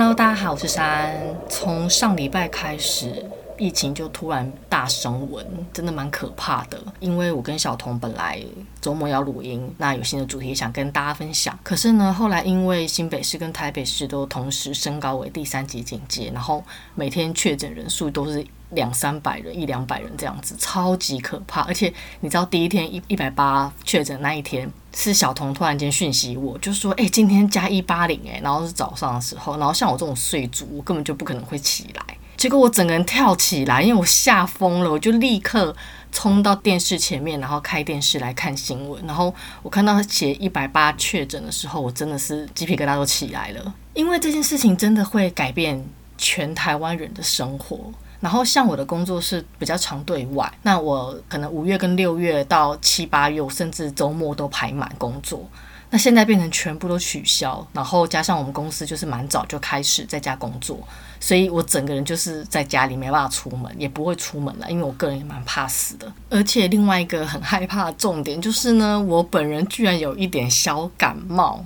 [0.00, 1.12] Hello，大家好，我是珊。
[1.50, 6.80] 从上礼拜开始，疫情就突然大升温，真的蛮可怕的。
[7.00, 8.40] 因为我跟小童本来
[8.80, 11.58] 周末要录音，那有新的主题想跟大家分享。
[11.64, 16.62] 可是呢，后来因为新北市跟台北市都同时升高为第三级警戒，然后
[16.94, 21.62] 每天确诊人数都是两三百人、一两百人这样子，超级可怕。
[21.62, 24.70] 而且你知道，第一天一一百八确诊那一天。
[25.00, 32.02] 是小童突然间讯息我，就说：“哎、今天加一八零哎。”然后是早上的时候，然后像我这种睡猪，我根本就不可能会起来。
[32.36, 35.74] 结果我整个人跳起来，因为我吓疯了，我就立刻
[36.10, 39.00] 冲到电视前面，然后开电视来看新闻。
[39.06, 45.84] 然后我看到写一百八确诊的时候，我真的是鸡皮疙瘩都起来了，因为这件事情真的会改变
[46.16, 47.92] 全台湾人的生活。
[48.20, 55.48] 然后像我的工作是比较常对外，那我可能五月跟六月到七八月，甚至周末都排满工作。
[55.90, 60.78] 那现在变成全部都取消，然后加上我们公司就是蛮早就开始在家工作，
[61.18, 66.12] 所以我整个人就是在家里没办法出门，也不会出门了，因为我个人也蛮怕死的。
[66.28, 71.64] 而且另外一个很害怕的重点就是呢，我本人居然有一点小感冒。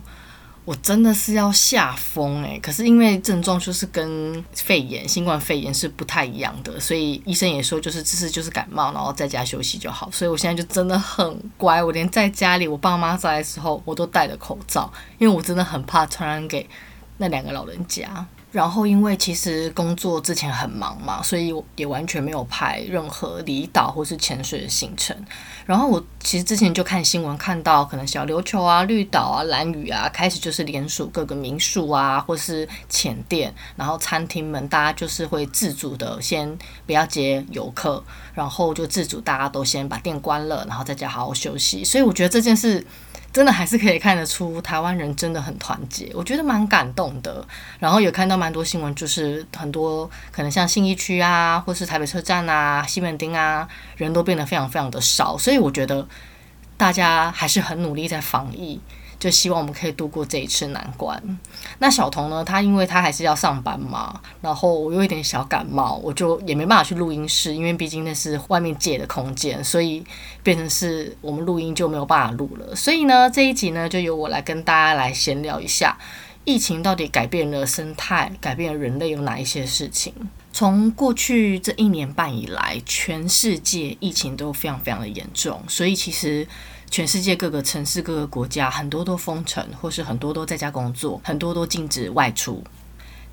[0.64, 10.08] 我真的是要吓疯诶，可是因为症状就是跟肺炎、新冠肺炎是不太一样的，所以医生也说就是这是就是感冒，然后在家休息就好。
[10.12, 16.69] 所以我现在就真的很乖，我连在家里我爸妈在的时候我都戴着口罩，因为我真的很怕传染给
[17.19, 18.24] 那两个老人家。
[18.53, 25.17] 然后，因为其实工作之前很忙嘛，所以也完全没有排任何离岛或是潜水的行程。
[25.64, 41.83] 然后我其实之前就看新闻，看到可能小琉球啊、绿岛啊、兰屿啊，开始就是联署各个民宿啊，或是浅店，然后餐厅们，大家就是会自主的先不要接游客，然后就自主大家都先把店关了，然后在家好好休息。
[41.83, 42.87] 所以我觉得这件事。
[43.33, 47.42] 真的还是可以看得出台湾人真的很团结，我觉得蛮感动的。
[47.78, 53.66] 然后有看到蛮多新闻，就是很多可能像信义区啊，或是台北车站啊、西门町啊，
[53.97, 56.06] 人都变得非常非常的少，所以我觉得
[56.76, 58.78] 大家还是很努力在防疫。
[59.22, 61.38] 就希望我们可以度过这一次难关。
[61.78, 62.43] 那小童呢？
[62.44, 70.05] 他因为他还是要上班嘛，然后我有一点小感冒，我就也没办法去录音室，因为毕竟那是外面借的空间，所以
[70.43, 72.75] 变成是我们录音就没有办法录了。
[72.75, 75.97] 所以呢，这一集呢，就由我来跟大家来闲聊一下，
[76.44, 80.12] 疫情到底改变了生态，改变了人类有哪一些事情？
[80.53, 86.49] 从过去这一年半以来，全世界疫情都非常非常的严重，所以其实。
[86.92, 92.62] 全世界各个城市、各个国家，很多都封城，或是很多都在家工作，很多都禁止外出。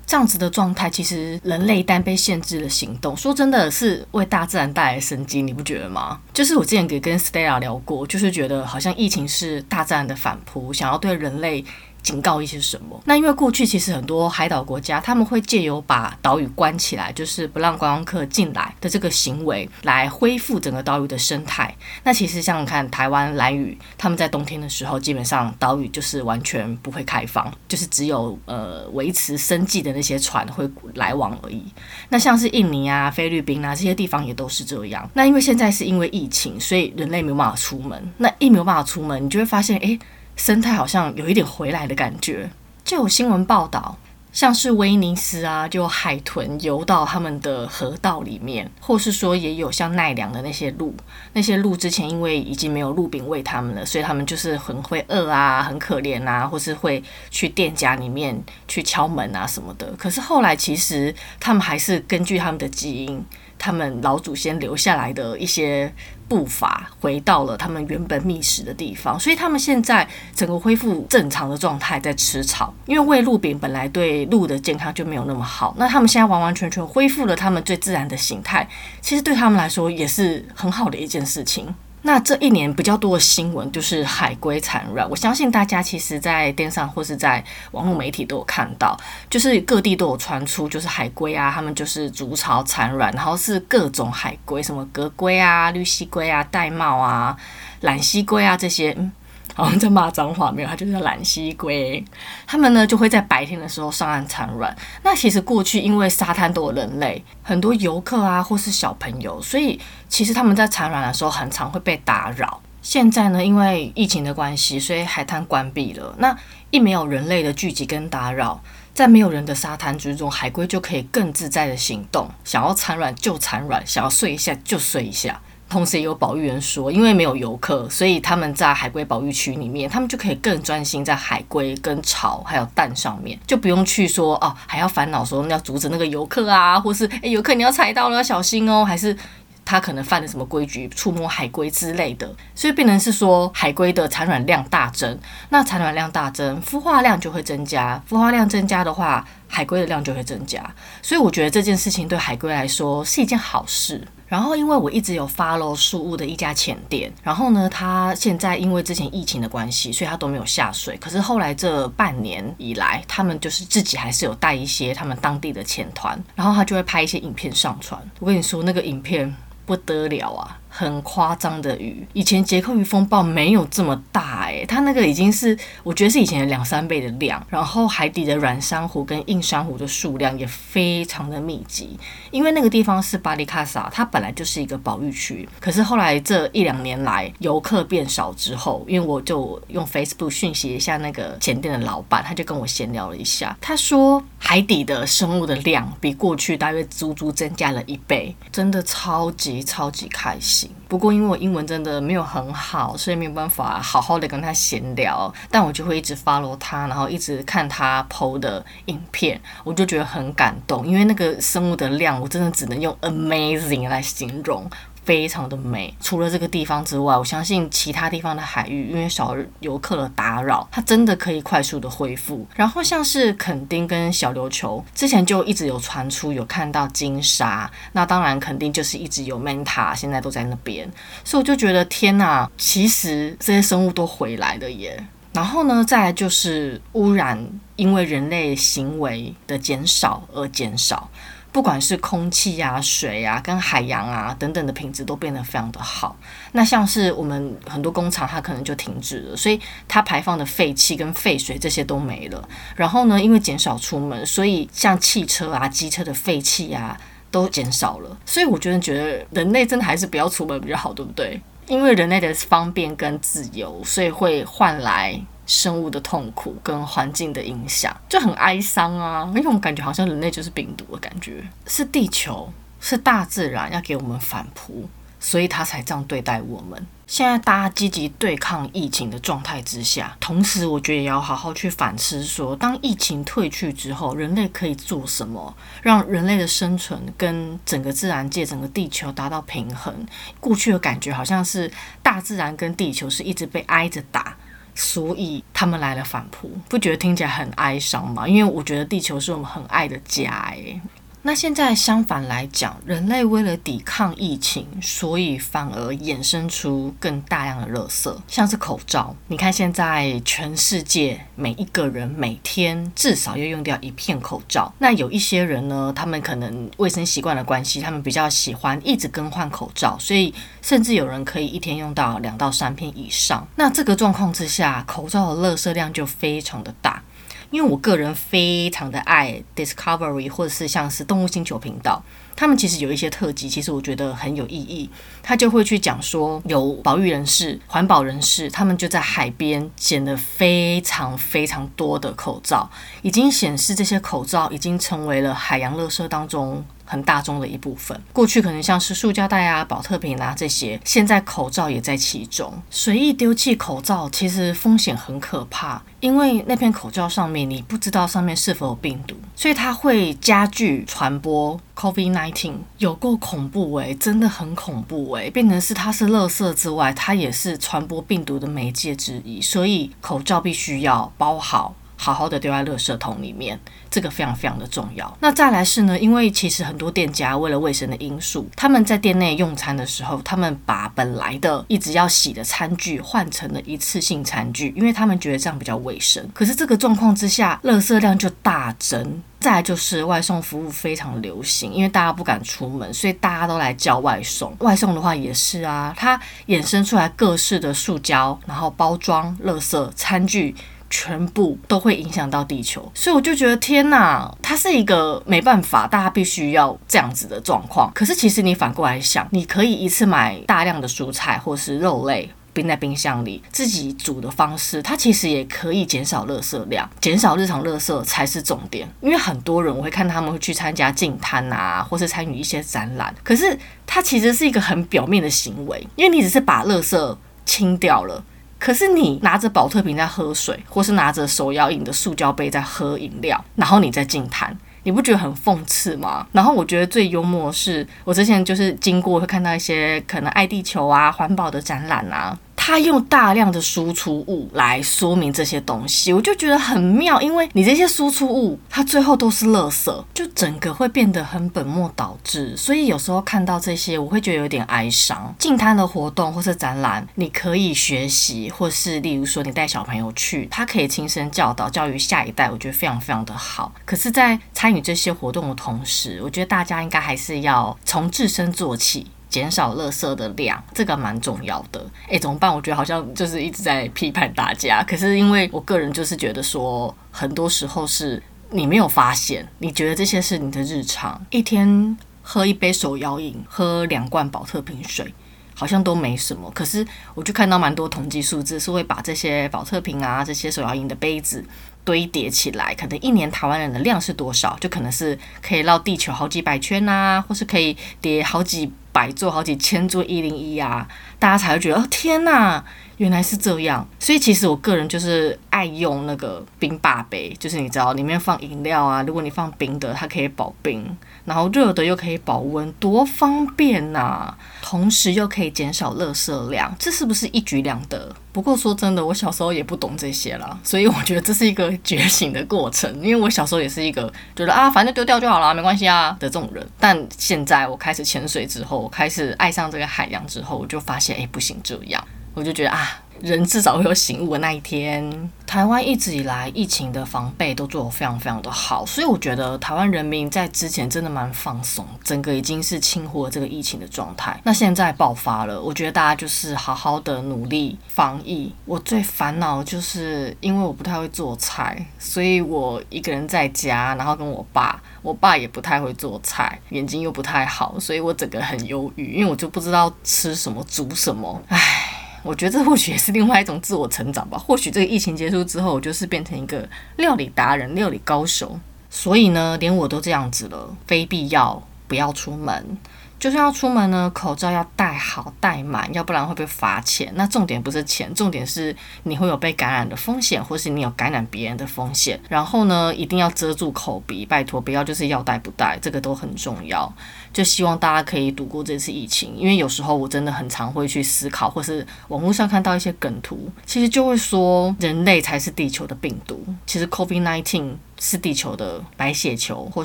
[0.06, 6.18] 这样子的状态，其实人类一旦被限制了行动，说真的是为大自然带来生机，你不觉得吗？
[6.32, 11.62] 就是我之前给跟 Stella 聊过，就是觉得好像疫情是大自然的反扑，想要对人类。
[12.02, 13.00] 警告一些什么？
[13.04, 21.74] 那因为过去其实很多海岛国家，他们会借由把岛屿关起来，就是不让观光客进来的这个行为，来恢复整个岛屿的生态。
[22.04, 31.64] 那其实像你看台湾兰屿，他们在冬天的时候，基本上岛屿就是完全不会开放，就是只有呃维持生计的那些船会来往而已。
[32.08, 35.08] 那像是印尼啊、菲律宾啊这些地方也都是这样。
[35.14, 38.12] 那因为现在是因为疫情，所以人类没有办法出门。
[38.18, 39.98] 那一没有办法出门，你就会发现，哎。
[40.40, 42.48] 生态好像有一点回来的感觉，
[42.82, 43.98] 就有新闻报道，
[44.32, 50.94] 像是威尼斯啊，就海豚游到他们的河道里面，或是说也有像奈良的那些鹿，
[51.34, 59.92] 那些鹿之前因为已经没有鹿饼喂他们了，所以他们就是很会饿啊，很可怜啊，或是会去店家里面去敲门啊什么的。
[59.98, 63.22] 可是后来其实他们还是根据他们的基因。
[63.60, 65.92] 他们老祖先留下来的一些
[66.26, 72.72] 步伐，回到了他们原本觅食的地方，所以他们现在整个恢复正常的状态，在吃草。
[72.86, 78.66] 因为喂鹿饼本来对鹿的健康就没有那么好，那他们现在完完全全恢复了他们最自然的形态，
[79.02, 81.74] 其实对他们来说也是很好的一件事情。
[82.02, 88.98] 那这一年比较多的新闻就是海龟产卵，我相信大家其实，在电视上或是在网络媒体都有看到，
[89.28, 97.36] 就是各地都有传出，就是海龟啊，他们就是筑巢产卵，然后是各种海龟，什么格龟啊、绿蜥龟啊、玳瑁啊、
[97.80, 98.94] 蓝蜥龟啊这些。
[98.98, 99.12] 嗯
[99.54, 102.02] 好像在骂脏话没有，它就是榄蠵龟。
[102.46, 104.74] 他们呢就会在白天的时候上岸产卵。
[105.02, 112.60] 那其实过去因为沙滩都有人类，很多游客啊或是小朋友，所以其实他们在产卵的时候很常会被打扰。
[112.82, 116.14] 现在呢，因为疫情的关系，所以海滩关闭了。
[116.18, 116.34] 那
[116.70, 118.58] 一没有人类的聚集跟打扰，
[118.94, 125.38] 在没有人的沙滩之中，海龟就可以更自在的行动，想要产卵就产卵，想要睡一下就睡一下。
[125.70, 139.16] 同时也有保育员说，因为没有游客，所以他们在海龟保育区里面，他们就可以更专心在海龟跟巢还有蛋上面，就不用去说哦，还要烦恼说要阻止那个游客啊，或是诶，游客你要踩到了要小心哦，还是。
[139.62, 145.16] 他可能犯了什么规矩，触摸海龟之类的，所以变成是说海龟的产卵量大增。
[145.50, 148.02] 那产卵量大增，孵化量就会增加。
[148.10, 150.60] 孵化量增加的话，海龟的量就会增加。
[151.02, 154.04] 所以我觉得这件事情对海龟来说是一件好事。
[154.30, 160.96] 然后因为我一直有 follow 树屋的一家浅店，然后呢，他现在因为之前疫情的关系，所以他都没有下水。
[160.98, 168.00] 可是后来这半年以来，他们就是自己还是有带一些他们当地的浅团，然后他就会拍一些影片上传。
[168.20, 169.34] 我跟你说，那个影片。
[169.66, 170.58] 不得了啊！
[170.72, 181.98] 很夸张的鱼，以前杰克鱼风暴没有这么大诶，它那个已经是我觉得是以前的两三倍的量，然后海底的软珊瑚跟硬珊瑚的数量也非常的密集，
[182.30, 200.59] 因为那个地方是巴里卡萨，它本来就是一个保育区，可是后来这一两年来游客变少之后，因为我就用 Facebook 讯息一下那个前店的老板，他就跟我闲聊了一下，他说海底的生物的量比过去大约足足增加了一倍，真的超级超级开心。
[200.88, 205.32] 不过因为我英文真的没有很好，所以没有办法好好的跟他闲聊。
[205.50, 210.86] 但我就会一直 follow 他，然后一直看他 PO 的影片，我就觉得很感动。
[210.86, 214.68] 因为那个生物的量，我真的只能用 amazing 来形容。
[215.10, 222.46] 非常的美，除了这个地方之外，我相信其他地方的海域，因为少游客的打扰，它真的可以快速的恢复。
[222.54, 230.88] 然后像是垦丁跟小琉球，之前就一直有传出有看到鲸鲨，那当然垦丁就是一直有 manta，现在都在那边，
[231.24, 235.04] 所以我就觉得天呐，其实这些生物都回来了耶。
[235.32, 237.36] 然后呢，再来就是污染，
[237.74, 241.10] 因为人类行为的减少而减少。
[241.52, 246.16] 不管是空气啊、水啊、跟海洋啊等等的品质都变得非常的好。
[246.52, 252.48] 那像是我们很多工厂，它可能就停止了，所以它排放的废气跟废水这些都没了。
[252.76, 256.96] 然后呢，因为减少出门，所以像汽车啊、机车的废气啊
[257.30, 258.16] 都减少了。
[258.24, 261.40] 所以我觉得，觉得人类真的还是不要出门比较好，对不对？
[261.66, 265.20] 因为人类的方便跟自由，所以会换来。
[265.50, 274.88] 生物的痛苦跟环境的影响就很哀伤啊，因为我感觉好像人类就是病毒的感觉，是地球，是大自然要给我们反扑，
[275.18, 276.86] 所以他才这样对待我们。
[277.08, 285.52] 现在大家积极对抗疫情的状态之下，同时我觉得也要好好去反思说，当疫情退去之后，人类可以做什么，
[285.82, 289.92] 让人类的生存跟整个自然界、整个地球达到平衡。
[290.38, 291.68] 过去的感觉好像是
[292.00, 294.36] 大自然跟地球是一直被挨着打。
[294.74, 298.26] 所以他们来了反扑，不觉得听起来很哀伤吗？
[298.26, 300.80] 因为我觉得地球是我们很爱的家，诶。
[301.22, 309.14] 那现在相反来讲，人类为了抵抗疫情，所以反而衍生出更大量的垃圾，像是口罩。
[309.28, 314.72] 你看现在全世界每一个人每天至少要用掉一片口罩。
[314.78, 320.32] 那有一些人呢，他们可能卫生习惯的关系，他们比较喜欢一直更换口罩，所以
[320.62, 323.46] 甚至有人可以一天用到两到三片以上。
[323.56, 327.02] 那这个状况之下，口罩的垃圾量就非常的大。
[327.50, 332.02] 因为我个人非常的爱 Discovery 或者是像是动物星球频道，
[332.36, 334.88] 他们其实有一些特辑，其实我觉得很有意义。
[335.22, 342.70] 他就会去讲说，有保育人士、环保人士，他们就在海边捡了非常非常多的口罩，
[343.02, 346.64] 已经显示这些口罩已经成为了海洋垃圾当中。
[346.90, 352.52] 很大宗的一部分，过去可能像是塑胶袋啊、保特瓶啊这些，现在口罩也在其中。
[352.68, 371.76] 随意丢弃口罩，其实风险很可怕，因为那片口罩上面你不知道上面是否有病毒，所以它会加剧传播 COVID-19，有够恐怖诶，真的很恐怖诶，变成是它是垃圾之外，它也是传播病毒的媒介之一，所以口罩必须要包好。
[372.02, 375.14] 好好的丢在垃圾桶里面，这个非常非常的重要。
[375.20, 386.26] 那再来是呢，因为其实很多店家为了卫生的因素，他们在店内用餐的时候，他们把本来的一直要洗的餐具换成了一次性餐具，因为他们觉得这样比较卫生。
[386.32, 389.22] 可是这个状况之下，垃圾量就大增。
[389.38, 394.54] 再来就是外送服务非常流行，因为大家不敢出门，所以大家都来叫外送。
[394.60, 400.54] 外送的话也是啊，它衍生出来各式的塑胶，然后包装、垃圾、餐具。
[400.90, 407.90] 全部都会影响到地球，所以我就觉得天哪，它是一个没办法，大家必须要这样子的状况。
[407.94, 412.30] 可是其实你反过来想，你可以一次买大量的蔬菜或是肉类。
[412.52, 418.88] 冰在冰箱里，自己煮的方式，它其实也可以减少垃圾量，减少日常垃圾才是重点。
[419.00, 423.56] 因为很多人我会看他们会去参加净滩啊，或是参与一些展览，可是
[423.86, 427.16] 它其实是一个很表面的行为，因为你只是把垃圾
[427.46, 428.22] 清掉了，
[428.60, 434.56] 可是你拿着保特瓶在喝水，或是拿着手摇饮的塑胶杯在喝饮料，然后你在净滩。
[434.82, 436.26] 你不觉得很讽刺吗？
[436.32, 442.38] 然后我觉得最幽默的是，我之前就是经过会看到一些可能爱地球啊、环保的展览啊。
[442.62, 452.54] 他用大量的输出物来说明这些东西，我就觉得很妙，因为你这些输出物，它最后都是垃圾，就整个会变得很本末倒置。
[452.58, 455.34] 所以有时候看到这些，我会觉得有点哀伤。
[455.38, 463.72] 净滩的活动或是展览，你可以学习，或是例如说你带小朋友去，他可以亲身教导、教育下一代，我觉得非常非常的好。
[463.86, 469.06] 可是，在参与这些活动的同时，我觉得大家应该还是要从自身做起。
[469.30, 471.82] 减少垃圾的量，这个蛮重要的。
[472.08, 472.52] 诶，怎么办？
[472.52, 474.82] 我觉得好像就是一直在批判大家。
[474.82, 478.20] 可是因为我个人就是觉得说，很多时候是
[478.50, 485.14] 你没有发现，你觉得这些是你的日常，一天喝一杯手摇饮，喝两罐宝特瓶水，
[485.54, 486.50] 好像都没什么。
[486.52, 486.84] 可是
[487.14, 491.44] 我就看到蛮多统计数字，是会把这些宝特瓶啊，这些手摇饮的杯子。
[491.84, 494.56] 堆叠起来，可能一年台湾人的量是多少？
[494.60, 500.86] 就可能是可以绕地球好几百圈啊，或是可以叠好几百座、好几千座一零一啊，
[501.18, 502.62] 大家才会觉得哦，天呐，
[502.98, 503.86] 原来是这样。
[503.98, 510.84] 所以其实我个人就是爱用那个冰霸杯，就是你知道里面放饮料啊，如果你放冰的，它可以保冰。
[511.30, 518.12] 然后热的又可以保温，多方便呐、同时又可以减少垃圾量，这是不是一举两得？
[518.32, 522.92] 不过说真的，我小时候也不懂这些啦，所以我觉得这是一个觉醒的过程。
[522.96, 526.68] 因为我小时候也是一个觉得啊，反正丢掉就好了，没关系啊的这种人。
[526.80, 533.00] 但现在我开始潜水之后，我开始爱上这个海洋之后，我就发现，哎，不行这样，我就觉得啊。
[533.20, 535.30] 人至少会有醒悟的那一天。
[535.46, 544.40] 台湾一直以来疫情的防备都做得非常非常的好，所以我觉得台湾人民在之前真的蛮放松，整个已经是清忽了这个疫情的状态。
[544.44, 548.54] 那现在爆发了，我觉得大家就是好好的努力防疫。
[548.64, 561.89] 我最烦恼就是因为我不太会做菜，所以我一个人在家，然后跟我爸，我爸也不太会做菜，眼睛又不太好，所以我整个很忧郁，因为我就不知道吃什么煮什么，唉。
[562.22, 564.36] 我觉得这或许也是另外一种自我成长吧。
[564.46, 568.58] 或许这个疫情结束之后，我就是变成一个料理达人、料理高手。
[568.88, 572.76] 所以呢，连我都这样子了，非必要不要出门。
[573.20, 577.12] 就算要出门呢，口罩要戴好戴满，要不然会被罚钱。
[577.14, 582.18] 那重点不是钱，重点是你会有被感染的风险，或是你有感染别人的风险。
[582.30, 586.90] 然后呢，一定要遮住口鼻，拜托不要就是要戴不戴，这个都很重要。
[587.30, 596.42] 就希望大家可以度过这次疫情，因为有时候我真的很常会去思考，或是网络上看到一些梗图，其实就会说人类才是地球的病毒。
[596.66, 597.74] 其实 COVID-19。
[598.00, 599.84] 是地球的白血球或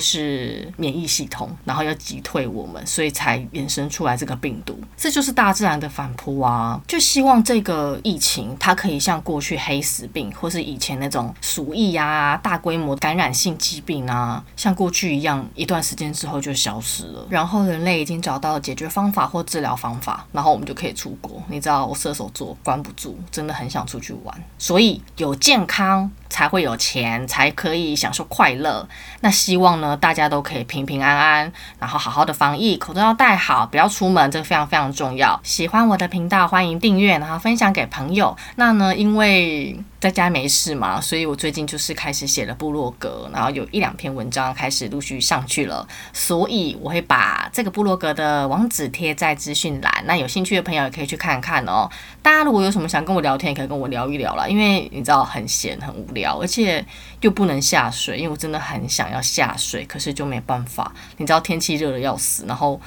[0.00, 4.76] 是免疫系统，然后要击退我们，所以才衍生出来这个病毒。
[4.96, 6.80] 这就是大自然的反扑啊！
[6.88, 17.26] 就希望这个疫情它可以像过去黑死病或是以前那种鼠疫啊、大规模感染性疾病啊，像过去一样，一段时间之后就消失了。
[17.28, 21.42] 然后人类已经找到了解决方法或治疗方法，然后我们就可以出国。
[21.48, 24.44] 你知道我射手座关不住，真的很想出去玩。
[24.56, 28.88] 所以有健康才会有钱，才可以享受快乐。
[29.22, 35.38] 那希望呢，大家都可以平平安安，然后好好的防疫，口罩要戴好，不要出门，这个非常非常重要。
[35.42, 38.36] 喜欢我的频道，欢迎订阅，然后分享给朋友。
[38.54, 50.04] 那呢，因为在家没事嘛，所以我最近就是开始写了部落格，然后有一两篇文章开始陆续上去了，所以我会把这个部落格的网址贴在资讯栏。
[50.06, 51.90] 那有兴趣的朋友也可以去看看哦。
[52.22, 56.84] 大家如果有什么想跟我聊天，也可以跟我聊一聊啦，因为你知道很闲很无聊，而且
[57.22, 60.92] 又不能下水，因为我真的很想要下水，可是就没办法。
[61.16, 62.78] 你知道天气热的要死，然后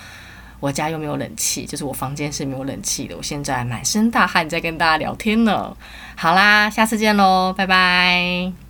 [0.59, 3.17] 我家又没有冷气，就是我房间是没有冷气的。
[3.17, 5.75] 我现在满身大汗在跟大家聊天呢。
[6.15, 8.68] 好啦，下次见喽，拜拜。